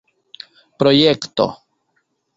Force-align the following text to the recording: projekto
projekto 0.79 1.47